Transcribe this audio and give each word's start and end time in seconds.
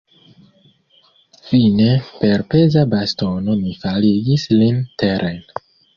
Fine 1.49 1.89
per 2.21 2.43
peza 2.53 2.85
bastono 2.95 3.59
mi 3.61 3.77
faligis 3.85 4.51
lin 4.59 4.81
teren. 5.05 5.39